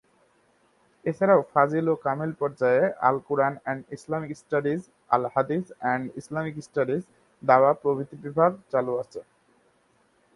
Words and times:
এছাড়াও 1.05 1.41
ফাজিল 1.51 1.85
ও 1.93 1.95
কামিল 2.05 2.31
পর্যায়ে 2.41 2.83
Al 3.07 3.17
Quran 3.27 3.53
and 3.71 3.81
Islamic 3.95 4.31
studies, 4.41 4.81
Al 5.11 5.23
Hadith 5.33 5.65
and 5.91 6.03
Islamic 6.19 6.55
studies, 6.67 7.01
দাওয়াহ 7.43 7.73
প্রভৃতি 7.81 8.15
বিভাগ 8.25 8.51
চালু 8.71 8.93
আছে। 9.03 9.19